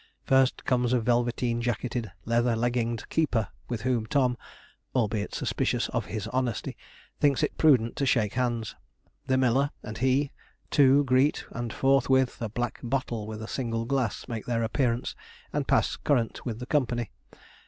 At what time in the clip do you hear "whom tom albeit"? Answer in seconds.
3.83-5.35